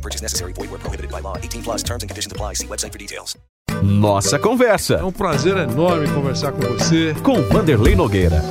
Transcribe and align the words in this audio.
No 0.00 0.02
purchase 0.02 0.22
necessary. 0.22 0.52
Void 0.54 0.70
where 0.70 0.78
prohibited 0.80 1.10
by 1.12 1.20
law. 1.20 1.36
18 1.36 1.62
plus 1.62 1.82
terms 1.82 2.02
and 2.02 2.08
conditions 2.08 2.32
apply. 2.32 2.54
See 2.54 2.66
website 2.66 2.90
for 2.92 2.98
details. 2.98 3.36
Nossa 3.82 4.38
Conversa, 4.38 4.94
É 4.94 5.04
um 5.04 5.12
prazer 5.12 5.56
enorme 5.58 6.08
conversar 6.08 6.52
com 6.52 6.60
você. 6.62 7.14
com 7.22 7.42
Vanderlei 7.42 7.94
Nogueira. 7.94 8.42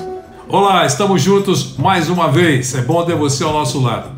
Olá, 0.48 0.86
estamos 0.86 1.22
juntos 1.24 1.76
mais 1.78 2.08
uma 2.10 2.32
vez. 2.32 2.74
É 2.76 2.82
bom 2.82 3.04
ter 3.04 3.16
você 3.16 3.44
ao 3.44 3.52
nosso 3.52 3.82
lado. 3.82 4.12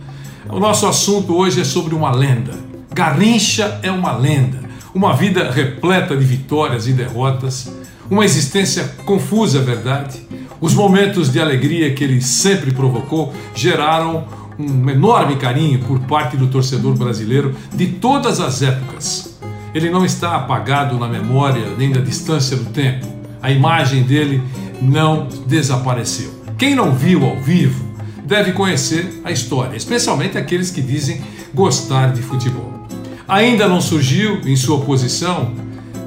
O 0.50 0.60
nosso 0.60 0.86
assunto 0.86 1.34
hoje 1.36 1.62
é 1.62 1.64
sobre 1.64 1.96
uma 1.96 2.12
lenda. 2.14 2.54
Garrincha 2.94 3.80
é 3.82 3.90
uma 3.92 4.12
lenda. 4.18 4.60
Uma 4.94 5.14
vida 5.16 5.50
repleta 5.50 6.16
de 6.18 6.26
vitórias 6.26 6.86
e 6.88 6.92
derrotas. 6.94 7.72
Uma 8.10 8.26
existência 8.26 8.84
confusa, 9.06 9.60
é 9.60 9.62
verdade. 9.62 10.20
Os 10.60 10.74
momentos 10.74 11.32
de 11.32 11.40
alegria 11.40 11.94
que 11.94 12.04
ele 12.04 12.22
sempre 12.22 12.72
provocou 12.74 13.34
geraram 13.56 14.26
um 14.70 14.90
enorme 14.90 15.36
carinho 15.38 15.80
por 15.80 16.00
parte 16.02 16.38
do 16.38 16.48
torcedor 16.48 16.94
brasileiro 16.96 17.56
de 17.74 17.88
todas 17.88 18.40
as 18.40 18.62
épocas. 18.62 19.40
Ele 19.74 19.90
não 19.90 20.06
está 20.06 20.36
apagado 20.36 20.98
na 21.00 21.08
memória 21.08 21.66
nem 21.78 21.92
da 21.92 22.02
distância 22.02 22.58
do 22.58 22.66
tempo. 22.66 23.08
A 23.42 23.50
imagem 23.50 24.04
dele 24.04 24.42
não 24.82 25.28
desapareceu. 25.48 26.32
Quem 26.58 26.76
não 26.76 26.94
viu 26.94 27.26
ao 27.26 27.38
vivo 27.38 27.92
deve 28.24 28.52
conhecer 28.52 29.22
a 29.24 29.32
história, 29.32 29.76
especialmente 29.76 30.38
aqueles 30.38 30.72
que 30.72 30.82
dizem 30.82 31.22
gostar 31.54 32.14
de 32.14 32.22
futebol. 32.22 32.88
Ainda 33.28 33.68
não 33.68 33.82
surgiu 33.82 34.42
em 34.46 34.56
sua 34.56 34.82
posição, 34.82 35.54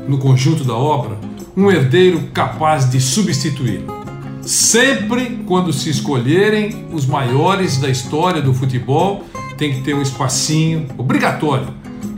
no 0.06 0.19
conjunto 0.19 0.62
da 0.64 0.75
obra, 0.75 1.19
um 1.56 1.70
herdeiro 1.70 2.28
capaz 2.32 2.91
de 2.91 3.00
substituí-lo. 3.00 4.03
Sempre 4.47 5.42
quando 5.47 5.73
se 5.73 5.89
escolherem 5.89 6.87
os 6.92 7.06
maiores 7.06 7.78
da 7.78 7.89
história 7.89 8.42
do 8.42 8.53
futebol, 8.53 9.25
tem 9.56 9.73
que 9.73 9.81
ter 9.81 9.95
um 9.95 10.03
espacinho 10.03 10.87
obrigatório 10.98 11.69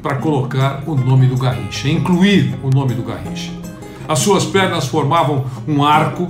para 0.03 0.17
colocar 0.17 0.83
o 0.87 0.97
nome 0.97 1.27
do 1.27 1.37
Garrincha, 1.37 1.89
incluir 1.89 2.55
o 2.65 2.71
nome 2.71 2.95
do 2.95 3.03
Garrincha. 3.03 3.53
As 4.09 4.21
suas 4.21 4.45
pernas 4.45 4.87
formavam 4.87 5.45
um 5.69 5.85
arco, 5.85 6.29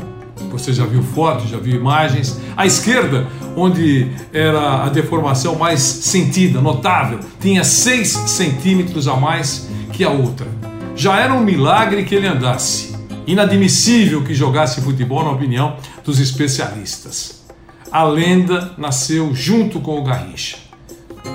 você 0.51 0.73
já 0.73 0.85
viu 0.85 1.03
fotos, 1.03 1.49
já 1.49 1.59
viu 1.59 1.77
imagens. 1.77 2.41
À 2.57 2.67
esquerda, 2.67 3.27
onde 3.57 4.11
era 4.33 4.85
a 4.85 4.89
deformação 4.91 5.57
mais 5.57 5.81
sentida, 5.81 6.61
notável, 6.61 7.21
tinha 7.41 7.65
6 7.65 8.09
centímetros 8.09 9.09
a 9.09 9.17
mais 9.17 9.69
que 9.93 10.05
a 10.05 10.11
outra. 10.11 10.47
Já 10.95 11.21
era 11.21 11.33
um 11.33 11.43
milagre 11.43 12.05
que 12.05 12.15
ele 12.15 12.27
andasse. 12.27 12.96
Inadmissível 13.27 14.23
que 14.23 14.35
jogasse 14.35 14.81
futebol, 14.81 15.25
na 15.25 15.33
opinião 15.33 15.77
dos 16.05 16.21
especialistas. 16.21 17.45
A 17.91 18.05
lenda 18.05 18.73
nasceu 18.79 19.35
junto 19.35 19.81
com 19.81 19.99
o 19.99 20.05
Garrincha. 20.05 20.59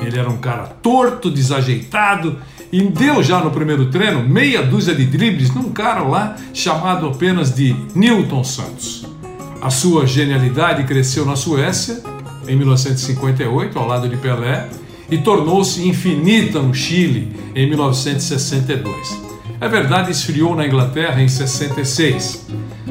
Ele 0.02 0.17
era 0.17 0.30
um 0.30 0.38
cara 0.38 0.67
torto, 0.81 1.30
desajeitado 1.30 2.39
e 2.72 2.81
deu 2.83 3.22
já 3.22 3.39
no 3.42 3.52
primeiro 3.52 3.89
treino 3.89 4.23
meia 4.23 4.64
dúzia 4.64 4.95
de 4.95 5.06
dribles 5.06 5.53
num 5.53 5.72
cara 5.72 6.02
lá 6.02 6.38
chamado 6.53 7.08
apenas 7.08 7.53
de 7.53 7.75
Newton 7.94 8.44
Santos. 8.44 9.05
A 9.61 9.70
sua 9.70 10.08
genialidade 10.08 10.86
cresceu 10.86 11.26
na 11.26 11.36
Suécia 11.36 12.02
em 12.48 12.55
1958, 12.55 13.77
ao 13.77 13.88
lado 13.88 14.10
de 14.10 14.17
Pelé, 14.17 14.70
e 15.10 15.17
tornou-se 15.17 15.88
infinita 15.88 16.60
no 16.61 16.73
Chile 16.73 17.36
em 17.54 17.67
1962. 17.67 19.30
É 19.61 19.67
verdade, 19.70 20.11
esfriou 20.11 20.55
na 20.55 20.66
Inglaterra 20.66 21.22
em 21.22 21.27
66. 21.27 22.48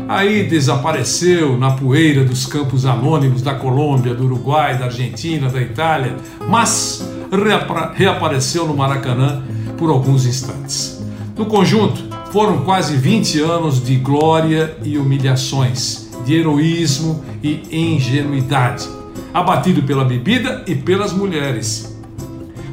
Aí 0.09 0.45
desapareceu 0.45 1.59
na 1.59 1.73
poeira 1.73 2.25
dos 2.25 2.47
campos 2.47 2.87
anônimos 2.87 3.43
da 3.43 3.55
Colômbia, 3.55 4.15
do 4.15 4.25
Uruguai, 4.25 4.79
da 4.79 4.85
Argentina, 4.85 5.49
da 5.49 5.61
Itália, 5.61 6.17
mas 6.49 7.05
reapa- 7.31 7.93
reapareceu 7.95 8.67
no 8.69 8.77
Maracanã 8.77 9.43
por 9.77 9.91
alguns 9.91 10.25
instantes. 10.27 11.01
No 11.37 11.47
conjunto, 11.47 12.05
foram 12.33 12.59
quase 12.59 12.97
20 12.97 13.41
anos 13.41 13.85
de 13.85 13.97
glória 13.97 14.77
e 14.85 14.97
humilhações, 14.97 16.09
de 16.25 16.35
heroísmo 16.35 17.25
e 17.43 17.63
ingenuidade, 17.73 18.89
abatido 19.35 19.83
pela 19.83 20.05
bebida 20.05 20.63
e 20.69 20.75
pelas 20.77 21.13
mulheres 21.13 21.89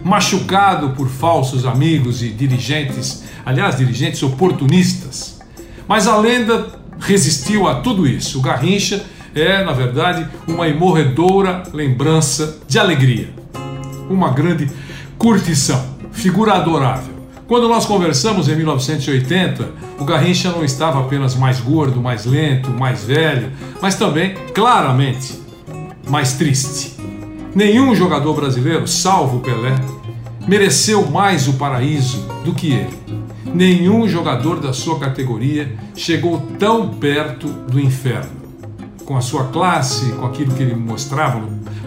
machucado 0.03 0.91
por 0.91 1.09
falsos 1.09 1.65
amigos 1.65 2.23
e 2.23 2.29
dirigentes, 2.29 3.23
aliás, 3.47 3.77
dirigentes 3.77 4.21
oportunistas. 4.23 5.39
Mas 5.87 6.05
a 6.05 6.17
lenda 6.17 6.67
resistiu 6.99 7.65
a 7.65 7.75
tudo 7.75 8.05
isso. 8.05 8.39
O 8.39 8.41
Garrincha 8.41 9.05
é, 9.33 9.63
na 9.63 9.71
verdade, 9.71 10.27
uma 10.45 10.67
imorredoura 10.67 11.63
lembrança 11.73 12.59
de 12.67 12.77
alegria. 12.77 13.29
Uma 14.09 14.31
grande 14.31 14.69
curtição, 15.17 15.81
figura 16.11 16.55
adorável. 16.55 17.15
Quando 17.47 17.69
nós 17.69 17.85
conversamos 17.85 18.49
em 18.49 18.55
1980, 18.57 19.69
o 19.97 20.03
Garrincha 20.03 20.51
não 20.51 20.65
estava 20.65 20.99
apenas 20.99 21.33
mais 21.33 21.61
gordo, 21.61 22.01
mais 22.01 22.25
lento, 22.25 22.69
mais 22.71 23.05
velho, 23.05 23.53
mas 23.81 23.95
também, 23.95 24.35
claramente, 24.53 25.39
mais 26.05 26.33
triste. 26.33 26.97
Nenhum 27.55 27.95
jogador 27.95 28.33
brasileiro, 28.33 28.85
salvo 28.85 29.39
Pelé, 29.39 29.73
mereceu 30.45 31.09
mais 31.09 31.47
o 31.47 31.53
paraíso 31.53 32.27
do 32.43 32.53
que 32.53 32.71
ele. 32.73 33.16
Nenhum 33.53 34.07
jogador 34.07 34.59
da 34.59 34.73
sua 34.73 34.99
categoria 34.99 35.75
chegou 35.95 36.39
tão 36.59 36.89
perto 36.89 37.47
do 37.47 37.79
inferno. 37.79 38.37
Com 39.05 39.15
a 39.15 39.21
sua 39.21 39.45
classe, 39.45 40.11
com 40.13 40.25
aquilo 40.25 40.53
que 40.53 40.63
ele 40.63 40.75
mostrava 40.75 41.41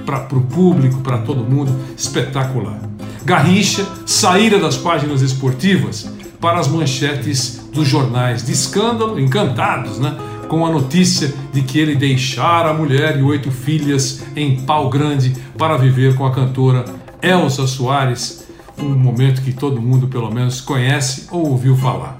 para 0.06 0.37
o 0.37 0.41
público, 0.41 1.00
para 1.00 1.19
todo 1.19 1.44
mundo, 1.44 1.72
espetacular. 1.97 2.81
Garrincha 3.25 3.87
saíra 4.06 4.59
das 4.59 4.76
páginas 4.76 5.20
esportivas 5.20 6.10
para 6.41 6.59
as 6.59 6.69
manchetes 6.69 7.69
dos 7.72 7.87
jornais 7.87 8.44
de 8.44 8.53
escândalo, 8.53 9.20
encantados, 9.20 9.99
né? 9.99 10.16
com 10.49 10.66
a 10.66 10.70
notícia 10.70 11.32
de 11.53 11.62
que 11.62 11.78
ele 11.78 11.94
deixara 11.94 12.70
a 12.70 12.75
mulher 12.75 13.16
e 13.16 13.22
oito 13.22 13.53
filhas 13.53 14.25
em 14.34 14.56
pau 14.62 14.91
grande 14.91 15.32
para 15.56 15.76
viver 15.76 16.16
com 16.16 16.26
a 16.26 16.32
cantora 16.32 16.84
Elsa 17.22 17.69
Soares, 17.69 18.49
um 18.84 18.98
momento 18.98 19.42
que 19.42 19.52
todo 19.52 19.80
mundo 19.80 20.08
pelo 20.08 20.32
menos 20.32 20.60
conhece 20.60 21.26
ou 21.30 21.48
ouviu 21.48 21.76
falar. 21.76 22.18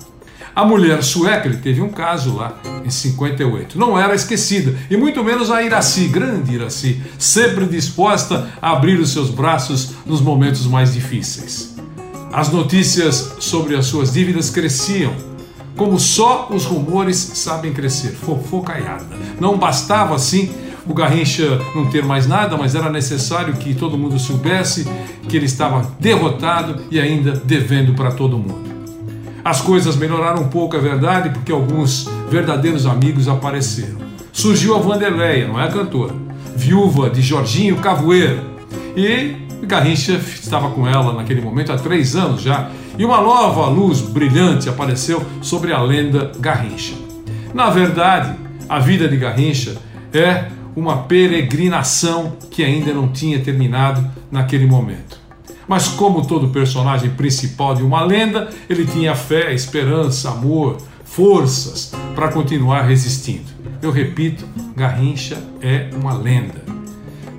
A 0.55 0.65
mulher 0.65 1.03
sueca, 1.03 1.47
ele 1.47 1.59
teve 1.59 1.81
um 1.81 1.91
caso 1.91 2.35
lá 2.35 2.61
em 2.85 2.91
58, 2.91 3.79
não 3.79 3.99
era 3.99 4.15
esquecida, 4.15 4.77
e 4.91 4.97
muito 4.97 5.23
menos 5.23 5.51
a 5.51 5.63
Iraci, 5.63 6.09
grande 6.09 6.55
Iraci, 6.55 7.01
sempre 7.19 7.67
disposta 7.67 8.51
a 8.61 8.73
abrir 8.73 8.99
os 8.99 9.11
seus 9.11 9.31
braços 9.31 9.93
nos 10.05 10.21
momentos 10.21 10.67
mais 10.67 10.93
difíceis. 10.93 11.77
As 12.33 12.51
notícias 12.51 13.37
sobre 13.39 13.77
as 13.77 13.87
suas 13.87 14.13
dívidas 14.13 14.51
cresciam, 14.51 15.15
como 15.77 15.99
só 15.99 16.49
os 16.51 16.65
rumores 16.65 17.17
sabem 17.17 17.73
crescer, 17.73 18.11
fofocaiada. 18.11 19.07
Não 19.41 19.57
bastava 19.57 20.15
assim 20.15 20.51
o 20.91 20.95
Garrincha 20.95 21.61
não 21.73 21.87
ter 21.87 22.05
mais 22.05 22.27
nada, 22.27 22.57
mas 22.57 22.75
era 22.75 22.91
necessário 22.91 23.55
que 23.55 23.75
todo 23.75 23.97
mundo 23.97 24.19
soubesse 24.19 24.89
que 25.29 25.37
ele 25.37 25.47
estava 25.47 25.89
derrotado 26.01 26.83
e 26.91 26.99
ainda 26.99 27.33
devendo 27.33 27.95
para 27.95 28.11
todo 28.11 28.37
mundo. 28.37 28.69
As 29.45 29.61
coisas 29.61 29.95
melhoraram 29.95 30.43
um 30.43 30.49
pouco, 30.49 30.77
é 30.77 30.81
verdade, 30.81 31.31
porque 31.31 31.53
alguns 31.53 32.09
verdadeiros 32.29 32.87
amigos 32.87 33.29
apareceram. 33.29 33.99
Surgiu 34.33 34.75
a 34.75 34.81
Vanderleia, 34.81 35.47
não 35.47 35.61
é 35.61 35.65
a 35.65 35.69
cantora, 35.69 36.15
viúva 36.57 37.09
de 37.09 37.23
Jorginho 37.23 37.77
Cavoeira. 37.77 38.43
E 38.97 39.37
Garrincha 39.63 40.15
estava 40.15 40.71
com 40.71 40.89
ela 40.89 41.13
naquele 41.13 41.41
momento 41.41 41.73
há 41.73 41.77
três 41.77 42.17
anos 42.17 42.43
já, 42.43 42.69
e 42.99 43.05
uma 43.05 43.21
nova 43.21 43.69
luz 43.69 44.01
brilhante 44.01 44.69
apareceu 44.69 45.25
sobre 45.41 45.73
a 45.73 45.81
lenda 45.81 46.33
Garrincha. 46.41 46.95
Na 47.55 47.71
verdade, 47.71 48.37
a 48.69 48.81
vida 48.81 49.07
de 49.07 49.17
Garrincha 49.17 49.77
é 50.13 50.47
uma 50.75 51.05
peregrinação 51.05 52.37
que 52.51 52.63
ainda 52.63 52.93
não 52.93 53.09
tinha 53.09 53.41
terminado 53.41 54.09
naquele 54.31 54.67
momento. 54.67 55.19
Mas, 55.67 55.89
como 55.89 56.27
todo 56.27 56.49
personagem 56.49 57.11
principal 57.11 57.75
de 57.75 57.83
uma 57.83 58.03
lenda, 58.03 58.51
ele 58.69 58.85
tinha 58.85 59.15
fé, 59.15 59.55
esperança, 59.55 60.31
amor, 60.31 60.79
forças 61.05 61.93
para 62.15 62.29
continuar 62.29 62.83
resistindo. 62.83 63.51
Eu 63.83 63.91
repito, 63.91 64.45
Garrincha 64.77 65.39
é 65.63 65.89
uma 65.95 66.13
lenda. 66.13 66.65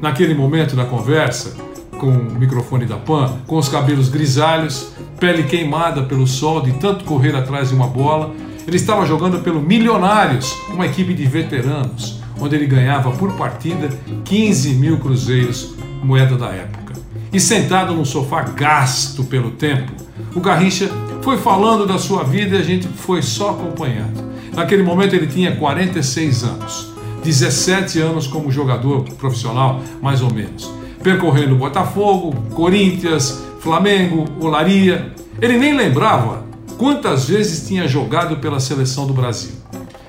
Naquele 0.01 0.33
momento 0.33 0.75
da 0.75 0.85
conversa, 0.85 1.55
com 1.99 2.07
o 2.07 2.39
microfone 2.39 2.85
da 2.85 2.97
PAN, 2.97 3.39
com 3.45 3.57
os 3.57 3.69
cabelos 3.69 4.09
grisalhos, 4.09 4.93
pele 5.19 5.43
queimada 5.43 6.01
pelo 6.03 6.25
sol 6.25 6.61
de 6.61 6.71
tanto 6.73 7.05
correr 7.05 7.35
atrás 7.35 7.69
de 7.69 7.75
uma 7.75 7.87
bola. 7.87 8.33
Ele 8.65 8.77
estava 8.77 9.05
jogando 9.05 9.43
pelo 9.43 9.61
Milionários, 9.61 10.51
uma 10.69 10.85
equipe 10.85 11.13
de 11.13 11.25
veteranos, 11.25 12.20
onde 12.41 12.55
ele 12.55 12.65
ganhava 12.65 13.11
por 13.11 13.33
partida 13.33 13.89
15 14.25 14.73
mil 14.73 14.97
cruzeiros, 14.97 15.75
moeda 16.03 16.35
da 16.35 16.47
época. 16.47 16.93
E 17.31 17.39
sentado 17.39 17.93
num 17.93 18.03
sofá 18.03 18.41
gasto 18.41 19.23
pelo 19.23 19.51
tempo, 19.51 19.91
o 20.35 20.41
Garrincha 20.41 20.89
foi 21.21 21.37
falando 21.37 21.85
da 21.85 21.97
sua 21.97 22.23
vida 22.23 22.57
e 22.57 22.59
a 22.59 22.63
gente 22.63 22.87
foi 22.87 23.21
só 23.21 23.51
acompanhando. 23.51 24.31
Naquele 24.53 24.83
momento 24.83 25.15
ele 25.15 25.27
tinha 25.27 25.55
46 25.55 26.43
anos, 26.43 26.91
17 27.23 27.99
anos 27.99 28.27
como 28.27 28.51
jogador 28.51 29.03
profissional, 29.13 29.81
mais 30.01 30.21
ou 30.21 30.33
menos. 30.33 30.69
Percorrendo 31.01 31.55
Botafogo, 31.55 32.33
Corinthians, 32.53 33.43
Flamengo, 33.59 34.25
Olaria. 34.39 35.13
Ele 35.41 35.57
nem 35.57 35.75
lembrava 35.75 36.45
quantas 36.77 37.29
vezes 37.29 37.67
tinha 37.67 37.87
jogado 37.87 38.37
pela 38.37 38.59
seleção 38.59 39.07
do 39.07 39.13
Brasil. 39.13 39.53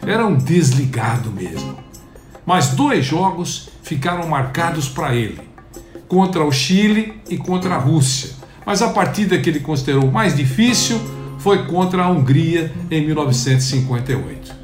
Era 0.04 0.26
um 0.26 0.36
desligado 0.36 1.30
mesmo. 1.30 1.81
Mas 2.44 2.68
dois 2.68 3.04
jogos 3.04 3.68
ficaram 3.82 4.26
marcados 4.28 4.88
para 4.88 5.14
ele: 5.14 5.40
contra 6.08 6.44
o 6.44 6.52
Chile 6.52 7.20
e 7.28 7.36
contra 7.36 7.74
a 7.74 7.78
Rússia. 7.78 8.30
Mas 8.64 8.82
a 8.82 8.90
partida 8.90 9.38
que 9.38 9.50
ele 9.50 9.60
considerou 9.60 10.10
mais 10.10 10.36
difícil 10.36 11.00
foi 11.38 11.64
contra 11.66 12.04
a 12.04 12.10
Hungria 12.10 12.72
em 12.90 13.04
1958. 13.06 14.54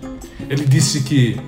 Ele 0.49 0.65
disse 0.65 1.01
que 1.01 1.41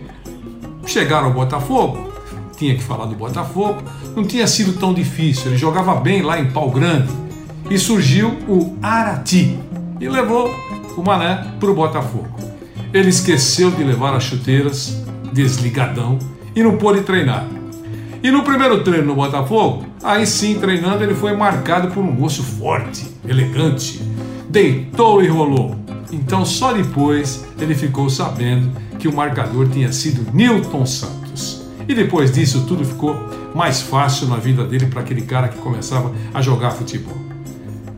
chegaram 0.87 1.29
ao 1.29 1.33
Botafogo, 1.33 2.13
tinha 2.57 2.75
que 2.75 2.83
falar 2.83 3.07
do 3.07 3.15
Botafogo, 3.15 3.83
não 4.17 4.25
tinha 4.25 4.47
sido 4.47 4.73
tão 4.79 4.93
difícil, 4.93 5.47
ele 5.47 5.57
jogava 5.57 5.95
bem 5.95 6.23
lá 6.23 6.41
em 6.41 6.51
Pau 6.51 6.71
Grande 6.71 7.13
e 7.71 7.79
surgiu 7.79 8.31
o 8.49 8.77
Arati 8.83 9.59
e 10.01 10.09
levou 10.09 10.51
o 10.97 11.03
Mané 11.03 11.47
para 11.61 11.71
o 11.71 11.75
Botafogo. 11.75 12.29
Ele 12.93 13.09
esqueceu 13.09 13.71
de 13.71 13.85
levar 13.85 14.15
as 14.15 14.25
chuteiras, 14.25 15.01
desligadão, 15.33 16.19
e 16.55 16.63
não 16.63 16.77
pôde 16.77 17.03
treinar. 17.03 17.47
E 18.23 18.31
no 18.31 18.43
primeiro 18.43 18.85
treino 18.85 19.07
no 19.07 19.15
Botafogo, 19.15 19.87
aí 20.03 20.27
sim 20.27 20.59
treinando, 20.59 21.03
ele 21.03 21.15
foi 21.15 21.35
marcado 21.35 21.89
por 21.89 22.05
um 22.05 22.13
moço 22.13 22.43
forte, 22.43 23.07
elegante, 23.27 24.03
deitou 24.49 25.23
e 25.23 25.29
rolou. 25.29 25.75
Então 26.13 26.45
só 26.45 26.73
depois 26.73 27.47
ele 27.59 27.75
ficou 27.75 28.11
sabendo 28.11 28.71
que 28.99 29.09
o 29.09 29.15
marcador 29.15 29.69
tinha 29.69 29.91
sido 29.93 30.31
Newton 30.35 30.85
Santos. 30.85 31.63
E 31.89 31.95
depois 31.95 32.31
disso 32.31 32.67
tudo 32.69 32.85
ficou 32.85 33.17
mais 33.55 33.81
fácil 33.81 34.29
na 34.29 34.37
vida 34.37 34.65
dele 34.65 34.87
para 34.87 35.01
aquele 35.01 35.23
cara 35.23 35.49
que 35.49 35.59
começava 35.59 36.13
a 36.35 36.43
jogar 36.43 36.73
futebol. 36.73 37.17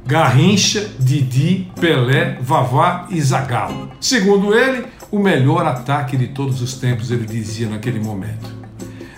Garrincha, 0.07 0.91
Didi, 0.99 1.71
Pelé, 1.81 2.39
Vavá 2.41 3.07
e 3.11 3.21
Zagallo. 3.21 3.91
Segundo 4.01 4.55
ele, 4.55 4.85
o 5.13 5.19
melhor 5.19 5.67
ataque 5.67 6.17
de 6.17 6.29
todos 6.29 6.63
os 6.63 6.75
tempos, 6.75 7.11
ele 7.11 7.27
dizia 7.27 7.69
naquele 7.69 8.01
momento. 8.01 8.51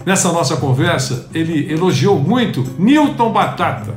Nessa 0.04 0.32
nossa 0.32 0.56
conversa, 0.56 1.28
ele 1.32 1.72
elogiou 1.72 2.18
muito 2.18 2.66
Newton 2.78 3.32
Batata. 3.32 3.94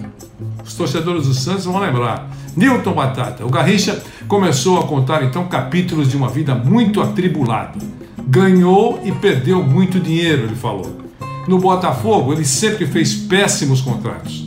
Os 0.64 0.76
torcedores 0.76 1.26
do 1.26 1.34
Santos 1.34 1.66
vão 1.66 1.80
lembrar. 1.80 2.30
Newton 2.56 2.94
Batata. 2.94 3.44
O 3.44 3.50
Garrincha 3.50 4.02
começou 4.28 4.80
a 4.80 4.88
contar 4.88 5.24
então 5.24 5.48
capítulos 5.48 6.10
de 6.10 6.16
uma 6.16 6.30
vida 6.30 6.54
muito 6.54 7.02
atribulada. 7.02 7.80
Ganhou 8.28 9.02
e 9.04 9.12
perdeu 9.12 9.64
muito 9.64 10.00
dinheiro, 10.00 10.44
ele 10.44 10.56
falou. 10.56 11.02
No 11.48 11.58
Botafogo, 11.58 12.32
ele 12.32 12.46
sempre 12.46 12.86
fez 12.86 13.16
péssimos 13.16 13.82
contratos. 13.82 14.47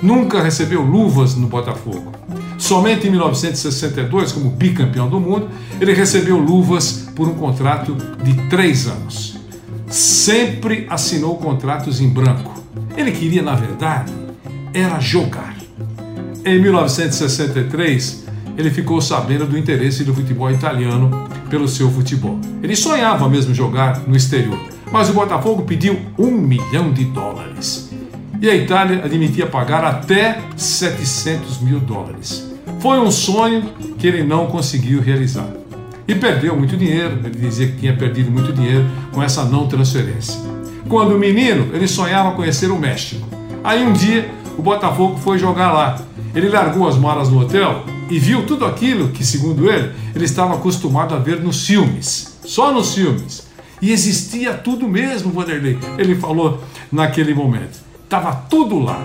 Nunca 0.00 0.40
recebeu 0.40 0.82
luvas 0.82 1.34
no 1.34 1.48
Botafogo. 1.48 2.12
Somente 2.56 3.08
em 3.08 3.10
1962, 3.10 4.32
como 4.32 4.50
bicampeão 4.50 5.08
do 5.08 5.18
mundo, 5.18 5.48
ele 5.80 5.92
recebeu 5.92 6.38
luvas 6.38 7.08
por 7.16 7.28
um 7.28 7.34
contrato 7.34 7.96
de 8.22 8.34
três 8.48 8.86
anos. 8.86 9.36
Sempre 9.88 10.86
assinou 10.88 11.36
contratos 11.36 12.00
em 12.00 12.08
branco. 12.08 12.62
Ele 12.96 13.10
queria, 13.10 13.42
na 13.42 13.54
verdade, 13.54 14.12
era 14.72 15.00
jogar. 15.00 15.56
Em 16.44 16.60
1963, 16.60 18.26
ele 18.56 18.70
ficou 18.70 19.00
sabendo 19.00 19.46
do 19.46 19.58
interesse 19.58 20.04
do 20.04 20.14
futebol 20.14 20.50
italiano 20.50 21.28
pelo 21.50 21.66
seu 21.66 21.90
futebol. 21.90 22.38
Ele 22.62 22.76
sonhava 22.76 23.28
mesmo 23.28 23.54
jogar 23.54 24.02
no 24.06 24.16
exterior, 24.16 24.58
mas 24.92 25.10
o 25.10 25.12
Botafogo 25.12 25.62
pediu 25.62 25.98
um 26.18 26.30
milhão 26.30 26.92
de 26.92 27.04
dólares. 27.04 27.87
E 28.40 28.48
a 28.48 28.54
Itália 28.54 29.04
admitia 29.04 29.46
pagar 29.46 29.84
até 29.84 30.40
700 30.56 31.60
mil 31.60 31.80
dólares. 31.80 32.52
Foi 32.80 32.98
um 32.98 33.10
sonho 33.10 33.62
que 33.98 34.06
ele 34.06 34.22
não 34.22 34.46
conseguiu 34.46 35.00
realizar. 35.00 35.48
E 36.06 36.14
perdeu 36.14 36.56
muito 36.56 36.76
dinheiro, 36.76 37.18
ele 37.24 37.38
dizia 37.38 37.66
que 37.66 37.76
tinha 37.76 37.96
perdido 37.96 38.30
muito 38.30 38.52
dinheiro 38.52 38.86
com 39.12 39.22
essa 39.22 39.44
não 39.44 39.66
transferência. 39.66 40.40
Quando 40.88 41.18
menino, 41.18 41.74
ele 41.74 41.86
sonhava 41.86 42.32
conhecer 42.32 42.70
o 42.70 42.78
México. 42.78 43.26
Aí 43.62 43.84
um 43.84 43.92
dia, 43.92 44.30
o 44.56 44.62
Botafogo 44.62 45.18
foi 45.18 45.38
jogar 45.38 45.72
lá 45.72 45.98
ele 46.34 46.48
largou 46.48 46.86
as 46.86 46.96
malas 46.96 47.28
no 47.28 47.40
hotel 47.40 47.84
e 48.10 48.18
viu 48.18 48.46
tudo 48.46 48.64
aquilo 48.64 49.08
que, 49.08 49.24
segundo 49.24 49.70
ele, 49.70 49.92
ele 50.14 50.24
estava 50.24 50.54
acostumado 50.54 51.14
a 51.14 51.18
ver 51.18 51.40
nos 51.40 51.66
filmes, 51.66 52.38
só 52.44 52.72
nos 52.72 52.94
filmes. 52.94 53.46
E 53.80 53.92
existia 53.92 54.54
tudo 54.54 54.88
mesmo, 54.88 55.32
Vanderlei. 55.32 55.78
Ele 55.98 56.14
falou 56.14 56.62
naquele 56.90 57.34
momento. 57.34 57.87
Estava 58.08 58.32
tudo 58.48 58.78
lá. 58.78 58.98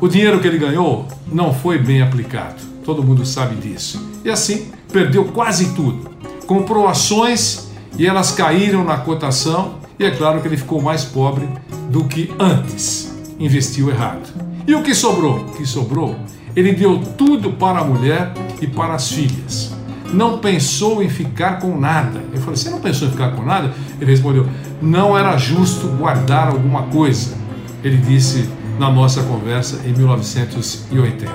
O 0.00 0.08
dinheiro 0.08 0.40
que 0.40 0.48
ele 0.48 0.56
ganhou 0.56 1.06
não 1.30 1.52
foi 1.52 1.78
bem 1.78 2.00
aplicado. 2.00 2.62
Todo 2.84 3.02
mundo 3.02 3.26
sabe 3.26 3.54
disso. 3.56 4.02
E 4.24 4.30
assim, 4.30 4.72
perdeu 4.90 5.26
quase 5.26 5.74
tudo. 5.74 6.10
Comprou 6.46 6.88
ações 6.88 7.70
e 7.98 8.06
elas 8.06 8.32
caíram 8.32 8.82
na 8.82 8.96
cotação. 8.96 9.74
E 9.98 10.04
é 10.04 10.10
claro 10.10 10.40
que 10.40 10.48
ele 10.48 10.56
ficou 10.56 10.80
mais 10.80 11.04
pobre 11.04 11.46
do 11.90 12.04
que 12.04 12.32
antes. 12.38 13.14
Investiu 13.38 13.90
errado. 13.90 14.32
E 14.66 14.74
o 14.74 14.82
que 14.82 14.94
sobrou? 14.94 15.40
O 15.40 15.52
que 15.52 15.66
sobrou 15.66 16.16
ele 16.54 16.72
deu 16.72 16.98
tudo 17.16 17.52
para 17.52 17.80
a 17.80 17.84
mulher 17.84 18.32
e 18.60 18.66
para 18.66 18.94
as 18.94 19.10
filhas. 19.10 19.72
Não 20.12 20.38
pensou 20.38 21.02
em 21.02 21.08
ficar 21.08 21.60
com 21.60 21.78
nada. 21.78 22.20
Eu 22.32 22.40
falei: 22.40 22.56
Você 22.56 22.70
não 22.70 22.80
pensou 22.80 23.06
em 23.06 23.10
ficar 23.12 23.30
com 23.32 23.42
nada? 23.42 23.72
Ele 24.00 24.10
respondeu: 24.10 24.46
Não 24.82 25.16
era 25.16 25.36
justo 25.36 25.86
guardar 25.96 26.48
alguma 26.48 26.84
coisa. 26.84 27.38
Ele 27.82 27.96
disse 27.96 28.48
na 28.78 28.90
nossa 28.90 29.22
conversa 29.22 29.80
em 29.84 29.92
1980. 29.92 31.26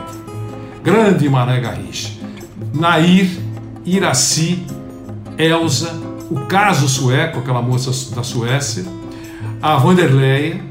Grande 0.83 1.27
Mané 1.29 1.59
Garrincha. 1.59 2.11
Nair, 2.73 3.29
Iraci, 3.85 4.65
Elsa, 5.37 5.99
o 6.29 6.41
caso 6.41 6.87
sueco, 6.87 7.39
aquela 7.39 7.61
moça 7.61 8.15
da 8.15 8.23
Suécia, 8.23 8.85
a 9.61 9.77
Vanderleia, 9.77 10.61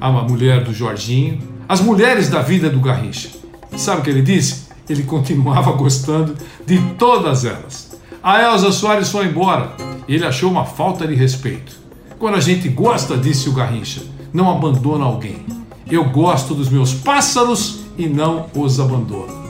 a 0.00 0.10
mulher 0.10 0.64
do 0.64 0.72
Jorginho, 0.72 1.38
as 1.68 1.80
mulheres 1.80 2.28
da 2.28 2.42
vida 2.42 2.68
do 2.68 2.80
Garrincha. 2.80 3.30
Sabe 3.76 4.00
o 4.00 4.04
que 4.04 4.10
ele 4.10 4.22
disse? 4.22 4.68
Ele 4.88 5.02
continuava 5.04 5.72
gostando 5.76 6.34
de 6.66 6.78
todas 6.98 7.44
elas. 7.44 7.92
A 8.22 8.40
Elza 8.40 8.70
Soares 8.72 9.10
foi 9.10 9.26
embora 9.26 9.74
ele 10.08 10.24
achou 10.24 10.50
uma 10.50 10.64
falta 10.64 11.06
de 11.06 11.14
respeito. 11.14 11.80
Quando 12.18 12.36
a 12.36 12.40
gente 12.40 12.68
gosta, 12.68 13.16
disse 13.16 13.48
o 13.48 13.52
Garrincha, 13.52 14.02
não 14.32 14.50
abandona 14.50 15.04
alguém. 15.04 15.44
Eu 15.90 16.04
gosto 16.04 16.54
dos 16.54 16.68
meus 16.68 16.94
pássaros 16.94 17.80
e 17.98 18.06
não 18.06 18.46
os 18.54 18.80
abandono. 18.80 19.42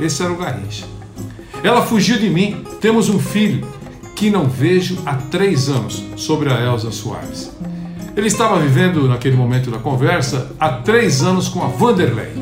Esse 0.00 0.22
era 0.22 0.32
o 0.32 0.36
Garrincha. 0.36 0.86
Ela 1.62 1.82
fugiu 1.82 2.18
de 2.18 2.30
mim. 2.30 2.64
Temos 2.80 3.08
um 3.08 3.18
filho 3.18 3.66
que 4.16 4.30
não 4.30 4.44
vejo 4.44 4.98
há 5.04 5.14
três 5.14 5.68
anos 5.68 6.02
sobre 6.16 6.52
a 6.52 6.60
Elza 6.60 6.90
Soares. 6.90 7.52
Ele 8.16 8.26
estava 8.26 8.58
vivendo, 8.58 9.08
naquele 9.08 9.36
momento 9.36 9.70
da 9.70 9.78
conversa, 9.78 10.50
há 10.58 10.68
três 10.70 11.22
anos 11.22 11.48
com 11.48 11.62
a 11.62 11.68
Vanderlei. 11.68 12.32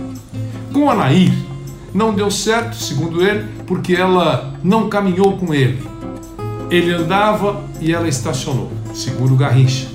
Com 0.73 0.91
a 0.91 0.95
Nair, 0.95 1.33
não 1.93 2.15
deu 2.15 2.31
certo, 2.31 2.77
segundo 2.77 3.25
ele, 3.25 3.47
porque 3.67 3.95
ela 3.95 4.55
não 4.63 4.89
caminhou 4.89 5.37
com 5.37 5.53
ele. 5.53 5.83
Ele 6.71 6.93
andava 6.93 7.63
e 7.81 7.93
ela 7.93 8.09
estacionou, 8.09 8.71
segundo 8.95 9.37
Garrincha. 9.37 9.90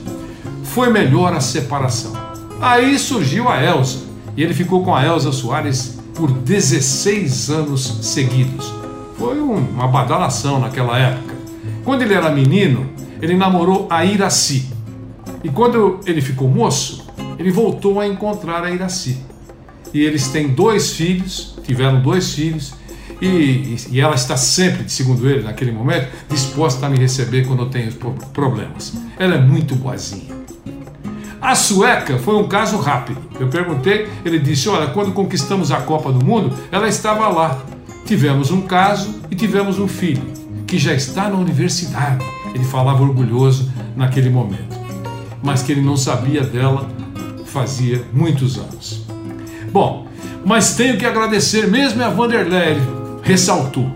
Foi 0.76 0.90
melhor 0.90 1.34
a 1.34 1.40
separação. 1.40 2.12
Aí 2.60 3.00
surgiu 3.00 3.48
a 3.48 3.64
Elsa, 3.64 4.00
e 4.36 4.44
ele 4.44 4.54
ficou 4.54 4.84
com 4.84 4.94
a 4.94 5.06
Elsa 5.06 5.32
Soares 5.32 5.98
por 6.14 6.30
16 6.30 7.50
anos 7.50 8.00
seguidos. 8.02 8.74
Foi 9.18 9.40
uma 9.40 9.88
badalação 9.88 10.60
naquela 10.60 11.00
época. 11.00 11.34
Quando 11.86 12.02
ele 12.02 12.14
era 12.14 12.30
menino, 12.30 12.90
ele 13.22 13.38
namorou 13.38 13.88
a 13.90 14.04
Iraci. 14.04 14.70
E 15.46 15.48
quando 15.48 16.02
ele 16.06 16.22
ficou 16.22 16.50
moço, 16.50 17.08
ele 17.40 17.52
voltou 17.52 18.02
a 18.02 18.06
encontrar 18.06 18.62
a 18.66 18.70
Iraci 18.70 19.18
e 19.94 20.04
eles 20.04 20.28
têm 20.28 20.50
dois 20.50 20.92
filhos, 20.92 21.58
tiveram 21.64 22.02
dois 22.02 22.34
filhos, 22.34 22.74
e, 23.22 23.78
e, 23.92 24.02
ela 24.02 24.16
está 24.16 24.36
sempre, 24.36 24.90
segundo 24.90 25.26
ele, 25.30 25.44
naquele 25.44 25.72
momento, 25.72 26.10
disposta 26.30 26.86
a 26.86 26.90
me 26.90 26.98
receber 26.98 27.48
quando 27.48 27.62
eu 27.62 27.70
tenho 27.70 27.94
problemas. 28.34 28.94
Ela 29.18 29.36
é 29.36 29.40
muito 29.40 29.74
boazinha. 29.74 30.35
A 31.46 31.54
sueca 31.54 32.18
foi 32.18 32.36
um 32.38 32.48
caso 32.48 32.76
rápido. 32.78 33.20
Eu 33.40 33.48
perguntei, 33.48 34.10
ele 34.26 34.40
disse: 34.40 34.68
Olha, 34.68 34.88
quando 34.88 35.12
conquistamos 35.12 35.72
a 35.72 35.78
Copa 35.78 36.12
do 36.12 36.26
Mundo, 36.26 36.52
ela 36.72 36.88
estava 36.88 37.28
lá. 37.28 37.62
Tivemos 38.04 38.50
um 38.50 38.62
caso 38.62 39.22
e 39.30 39.36
tivemos 39.36 39.78
um 39.78 39.88
filho, 39.88 40.24
que 40.66 40.80
já 40.80 40.92
está 40.92 41.30
na 41.30 41.36
universidade. 41.36 42.26
Ele 42.52 42.64
falava 42.64 43.04
orgulhoso 43.04 43.72
naquele 43.96 44.28
momento, 44.28 44.76
mas 45.44 45.62
que 45.62 45.72
ele 45.72 45.82
não 45.82 45.96
sabia 45.96 46.42
dela 46.42 46.90
fazia 47.46 48.04
muitos 48.12 48.58
anos. 48.58 49.06
Bom, 49.72 50.08
mas 50.44 50.76
tenho 50.76 50.98
que 50.98 51.06
agradecer 51.06 51.68
mesmo 51.68 52.04
a 52.04 52.10
Vanderlei, 52.10 52.78
ressaltou. 53.22 53.94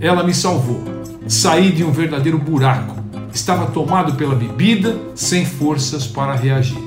Ela 0.00 0.24
me 0.24 0.32
salvou. 0.32 0.82
Saí 1.28 1.72
de 1.72 1.84
um 1.84 1.92
verdadeiro 1.92 2.38
buraco. 2.38 2.96
Estava 3.34 3.66
tomado 3.66 4.14
pela 4.14 4.34
bebida, 4.34 4.96
sem 5.14 5.44
forças 5.44 6.06
para 6.06 6.34
reagir. 6.34 6.85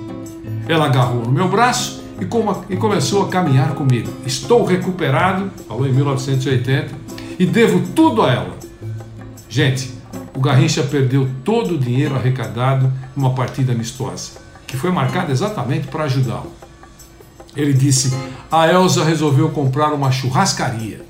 Ela 0.69 0.85
agarrou 0.85 1.23
no 1.23 1.31
meu 1.31 1.47
braço 1.47 2.03
e, 2.21 2.25
como, 2.25 2.63
e 2.69 2.77
começou 2.77 3.25
a 3.25 3.27
caminhar 3.27 3.73
comigo. 3.73 4.07
Estou 4.23 4.63
recuperado, 4.63 5.49
falou 5.67 5.87
em 5.87 5.91
1980, 5.91 6.93
e 7.39 7.45
devo 7.47 7.81
tudo 7.95 8.21
a 8.21 8.31
ela. 8.31 8.55
Gente, 9.49 9.91
o 10.35 10.39
Garrincha 10.39 10.83
perdeu 10.83 11.27
todo 11.43 11.73
o 11.73 11.77
dinheiro 11.79 12.15
arrecadado 12.15 12.93
numa 13.15 13.33
partida 13.33 13.71
amistosa, 13.71 14.33
que 14.67 14.77
foi 14.77 14.91
marcada 14.91 15.31
exatamente 15.31 15.87
para 15.87 16.03
ajudá-lo. 16.03 16.51
Ele 17.55 17.73
disse: 17.73 18.13
A 18.51 18.71
Elsa 18.71 19.03
resolveu 19.03 19.49
comprar 19.49 19.91
uma 19.91 20.11
churrascaria. 20.11 21.01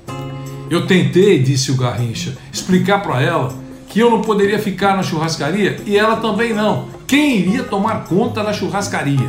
Eu 0.70 0.86
tentei, 0.86 1.38
disse 1.42 1.70
o 1.70 1.76
Garrincha, 1.76 2.34
explicar 2.50 3.02
para 3.02 3.20
ela 3.20 3.52
que 3.88 4.00
eu 4.00 4.10
não 4.10 4.22
poderia 4.22 4.58
ficar 4.58 4.96
na 4.96 5.02
churrascaria 5.02 5.82
e 5.84 5.98
ela 5.98 6.16
também 6.16 6.54
não. 6.54 6.88
Quem 7.10 7.40
iria 7.40 7.64
tomar 7.64 8.04
conta 8.04 8.40
da 8.40 8.52
churrascaria? 8.52 9.28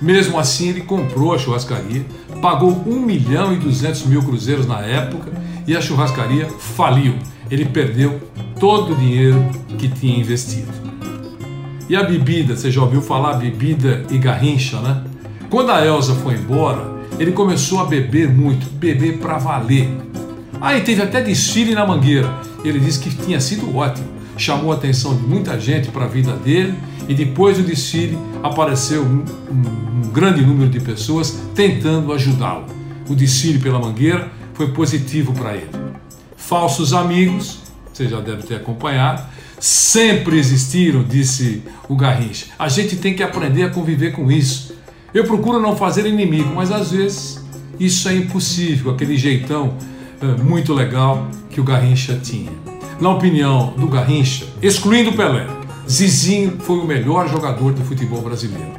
Mesmo 0.00 0.38
assim, 0.38 0.68
ele 0.68 0.82
comprou 0.82 1.34
a 1.34 1.38
churrascaria, 1.38 2.06
pagou 2.40 2.84
1 2.86 3.00
milhão 3.00 3.52
e 3.52 3.56
200 3.56 4.06
mil 4.06 4.22
cruzeiros 4.22 4.68
na 4.68 4.82
época 4.82 5.32
e 5.66 5.76
a 5.76 5.80
churrascaria 5.80 6.46
faliu. 6.46 7.16
Ele 7.50 7.64
perdeu 7.64 8.20
todo 8.60 8.92
o 8.92 8.94
dinheiro 8.94 9.44
que 9.76 9.88
tinha 9.88 10.16
investido. 10.16 10.70
E 11.88 11.96
a 11.96 12.04
bebida, 12.04 12.56
você 12.56 12.70
já 12.70 12.82
ouviu 12.82 13.02
falar 13.02 13.32
bebida 13.32 14.04
e 14.10 14.16
garrincha, 14.16 14.78
né? 14.80 15.02
Quando 15.50 15.72
a 15.72 15.84
Elsa 15.84 16.14
foi 16.14 16.34
embora, 16.34 16.88
ele 17.18 17.32
começou 17.32 17.80
a 17.80 17.84
beber 17.84 18.32
muito, 18.32 18.70
beber 18.70 19.18
para 19.18 19.38
valer. 19.38 19.90
Aí 20.60 20.82
teve 20.82 21.02
até 21.02 21.20
desfile 21.20 21.74
na 21.74 21.84
mangueira. 21.84 22.32
Ele 22.64 22.78
disse 22.78 23.00
que 23.00 23.10
tinha 23.10 23.40
sido 23.40 23.76
ótimo, 23.76 24.06
chamou 24.38 24.72
a 24.72 24.76
atenção 24.76 25.16
de 25.16 25.22
muita 25.22 25.58
gente 25.60 25.90
para 25.90 26.04
a 26.04 26.08
vida 26.08 26.32
dele 26.34 26.74
e 27.08 27.14
depois 27.14 27.56
do 27.56 27.62
desfile 27.62 28.16
apareceu 28.42 29.02
um, 29.02 29.24
um, 29.50 30.06
um 30.06 30.10
grande 30.10 30.42
número 30.42 30.70
de 30.70 30.80
pessoas 30.80 31.38
tentando 31.54 32.12
ajudá-lo. 32.12 32.66
O 33.08 33.14
desfile 33.14 33.58
pela 33.58 33.78
mangueira 33.78 34.30
foi 34.54 34.68
positivo 34.68 35.32
para 35.32 35.54
ele. 35.54 35.70
Falsos 36.36 36.92
amigos, 36.92 37.60
você 37.92 38.08
já 38.08 38.20
deve 38.20 38.42
ter 38.42 38.56
acompanhado, 38.56 39.22
sempre 39.58 40.38
existiram, 40.38 41.02
disse 41.02 41.62
o 41.88 41.96
Garrincha. 41.96 42.46
A 42.58 42.68
gente 42.68 42.96
tem 42.96 43.14
que 43.14 43.22
aprender 43.22 43.64
a 43.64 43.70
conviver 43.70 44.12
com 44.12 44.30
isso. 44.30 44.76
Eu 45.12 45.24
procuro 45.24 45.60
não 45.60 45.76
fazer 45.76 46.06
inimigo, 46.06 46.52
mas 46.54 46.70
às 46.70 46.90
vezes 46.90 47.44
isso 47.78 48.08
é 48.08 48.14
impossível, 48.14 48.92
aquele 48.92 49.16
jeitão 49.16 49.74
é, 50.20 50.26
muito 50.42 50.74
legal 50.74 51.28
que 51.50 51.60
o 51.60 51.64
Garrincha 51.64 52.18
tinha. 52.22 52.77
Na 53.00 53.10
opinião 53.10 53.74
do 53.76 53.86
Garrincha, 53.86 54.44
excluindo 54.60 55.12
Pelé, 55.12 55.46
Zizinho 55.88 56.58
foi 56.58 56.78
o 56.78 56.84
melhor 56.84 57.28
jogador 57.28 57.72
do 57.72 57.84
futebol 57.84 58.20
brasileiro. 58.20 58.72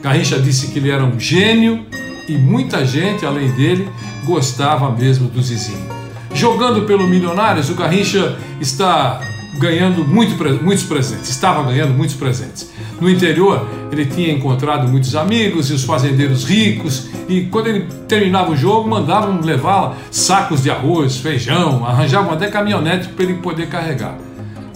Garrincha 0.00 0.38
disse 0.38 0.68
que 0.68 0.78
ele 0.78 0.90
era 0.90 1.04
um 1.04 1.18
gênio 1.18 1.84
e 2.28 2.36
muita 2.36 2.86
gente, 2.86 3.26
além 3.26 3.50
dele, 3.50 3.88
gostava 4.24 4.90
mesmo 4.90 5.28
do 5.28 5.42
Zizinho. 5.42 5.88
Jogando 6.32 6.82
pelo 6.82 7.06
Milionários, 7.06 7.68
o 7.68 7.74
Garrincha 7.74 8.38
está 8.60 9.20
ganhando 9.58 10.04
muito, 10.04 10.34
muitos 10.62 10.84
presentes, 10.84 11.28
estava 11.28 11.62
ganhando 11.62 11.94
muitos 11.94 12.16
presentes. 12.16 12.70
No 13.00 13.08
interior, 13.08 13.66
ele 13.90 14.06
tinha 14.06 14.32
encontrado 14.32 14.88
muitos 14.88 15.14
amigos 15.14 15.70
e 15.70 15.72
os 15.72 15.84
fazendeiros 15.84 16.44
ricos, 16.44 17.08
e 17.28 17.42
quando 17.42 17.68
ele 17.68 17.86
terminava 18.08 18.52
o 18.52 18.56
jogo, 18.56 18.88
mandavam 18.88 19.40
levar 19.40 19.96
sacos 20.10 20.62
de 20.62 20.70
arroz, 20.70 21.18
feijão, 21.18 21.84
arranjavam 21.84 22.32
até 22.32 22.48
caminhonete 22.48 23.08
para 23.08 23.24
ele 23.24 23.34
poder 23.34 23.68
carregar. 23.68 24.16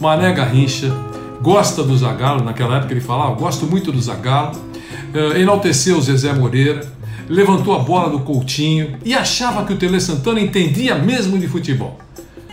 Mané 0.00 0.32
Garrincha 0.32 0.92
gosta 1.42 1.82
do 1.82 1.97
Zagalo, 1.97 2.44
naquela 2.44 2.76
época 2.76 2.92
ele 2.92 3.00
falava, 3.00 3.35
gosto 3.35 3.66
muito 3.66 3.90
do 3.90 4.00
Zagalo, 4.00 4.56
uh, 4.56 5.37
enalteceu 5.37 5.99
o 5.99 6.02
Zezé 6.02 6.32
Moreira, 6.32 6.80
levantou 7.28 7.75
a 7.75 7.80
bola 7.80 8.08
do 8.08 8.20
Coutinho 8.20 8.97
e 9.04 9.14
achava 9.14 9.64
que 9.64 9.73
o 9.73 9.76
Tele 9.76 10.00
Santana 10.00 10.40
entendia 10.40 10.94
mesmo 10.94 11.38
de 11.38 11.47
futebol. 11.47 11.99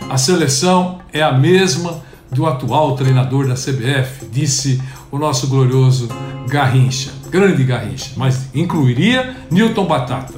A 0.08 0.18
seleção 0.18 0.98
é 1.12 1.22
a 1.22 1.32
mesma 1.32 2.02
do 2.30 2.46
atual 2.46 2.94
treinador 2.96 3.46
da 3.46 3.54
CBF, 3.54 4.26
disse 4.30 4.80
o 5.10 5.18
nosso 5.18 5.48
glorioso 5.48 6.08
Garrincha, 6.48 7.10
grande 7.30 7.64
Garrincha, 7.64 8.12
mas 8.16 8.48
incluiria 8.54 9.36
Newton 9.50 9.86
Batata. 9.86 10.34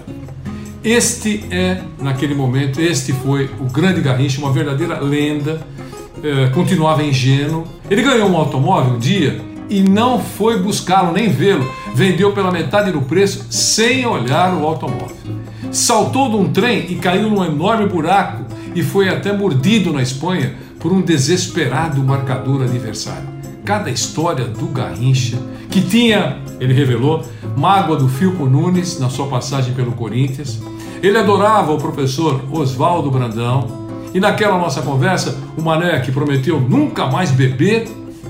Este 0.82 1.44
é, 1.50 1.80
naquele 2.00 2.34
momento, 2.34 2.80
este 2.80 3.12
foi 3.12 3.50
o 3.60 3.64
grande 3.64 4.00
Garrincha, 4.00 4.40
uma 4.40 4.52
verdadeira 4.52 5.00
lenda, 5.00 5.60
é, 6.22 6.48
continuava 6.48 7.02
ingênuo. 7.02 7.64
Ele 7.90 8.02
ganhou 8.02 8.28
um 8.28 8.36
automóvel 8.36 8.94
um 8.94 8.98
dia 8.98 9.40
e 9.68 9.82
não 9.82 10.20
foi 10.20 10.62
buscá-lo 10.62 11.12
nem 11.12 11.28
vê-lo, 11.28 11.70
vendeu 11.94 12.32
pela 12.32 12.50
metade 12.50 12.90
do 12.90 13.02
preço 13.02 13.46
sem 13.50 14.06
olhar 14.06 14.54
o 14.54 14.64
automóvel. 14.64 15.16
Saltou 15.70 16.30
de 16.30 16.36
um 16.36 16.52
trem 16.52 16.86
e 16.90 16.94
caiu 16.96 17.28
num 17.28 17.44
enorme 17.44 17.86
buraco 17.86 18.44
e 18.74 18.82
foi 18.82 19.08
até 19.08 19.32
mordido 19.32 19.92
na 19.92 20.00
Espanha 20.00 20.54
por 20.78 20.92
um 20.92 21.00
desesperado 21.00 22.02
marcador 22.02 22.62
adversário. 22.62 23.28
Cada 23.64 23.90
história 23.90 24.46
do 24.46 24.66
Garrincha, 24.66 25.38
que 25.70 25.80
tinha, 25.82 26.38
ele 26.58 26.72
revelou, 26.72 27.24
mágoa 27.56 27.96
do 27.96 28.08
Filco 28.08 28.46
Nunes 28.46 28.98
na 28.98 29.10
sua 29.10 29.26
passagem 29.26 29.74
pelo 29.74 29.92
Corinthians. 29.92 30.60
Ele 31.02 31.18
adorava 31.18 31.72
o 31.72 31.78
professor 31.78 32.42
Oswaldo 32.50 33.10
Brandão. 33.10 33.88
E 34.14 34.20
naquela 34.20 34.56
nossa 34.56 34.80
conversa, 34.80 35.38
o 35.56 35.60
Mané, 35.62 36.00
que 36.00 36.10
prometeu 36.10 36.60
nunca 36.60 37.06
mais 37.06 37.30
beber, 37.30 37.86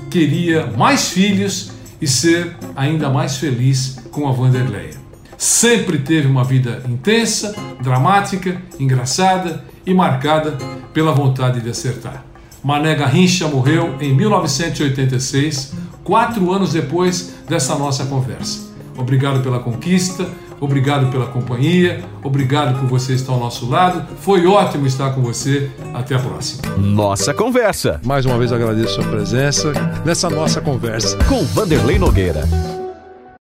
queria 0.09 0.67
mais 0.77 1.09
filhos 1.09 1.71
e 2.01 2.07
ser 2.07 2.55
ainda 2.75 3.09
mais 3.09 3.37
feliz 3.37 3.97
com 4.11 4.27
a 4.27 4.31
Vanderleia. 4.31 4.99
Sempre 5.37 5.99
teve 5.99 6.27
uma 6.27 6.43
vida 6.43 6.83
intensa, 6.87 7.55
dramática, 7.81 8.61
engraçada 8.77 9.63
e 9.85 9.93
marcada 9.93 10.57
pela 10.93 11.13
vontade 11.13 11.61
de 11.61 11.69
acertar. 11.69 12.28
Mané 12.63 12.95
Garrincha 12.95 13.47
morreu 13.47 13.95
em 13.99 14.13
1986, 14.13 15.73
quatro 16.03 16.51
anos 16.51 16.73
depois 16.73 17.35
dessa 17.47 17.75
nossa 17.75 18.05
conversa. 18.05 18.69
Obrigado 18.97 19.41
pela 19.41 19.59
conquista, 19.59 20.27
obrigado 20.59 21.09
pela 21.09 21.27
companhia, 21.27 22.03
obrigado 22.21 22.79
por 22.79 22.87
você 22.87 23.13
estar 23.13 23.31
ao 23.31 23.39
nosso 23.39 23.69
lado. 23.69 24.05
Foi 24.19 24.45
ótimo 24.45 24.85
estar 24.85 25.11
com 25.11 25.21
você. 25.21 25.71
Até 25.93 26.15
a 26.15 26.19
próxima. 26.19 26.61
Nossa 26.77 27.33
conversa. 27.33 27.99
Mais 28.03 28.25
uma 28.25 28.37
vez 28.37 28.51
agradeço 28.51 28.99
a 28.99 29.03
sua 29.03 29.11
presença 29.11 29.71
nessa 30.05 30.29
nossa 30.29 30.61
conversa 30.61 31.17
com 31.25 31.43
Vanderlei 31.45 31.97
Nogueira. 31.97 32.78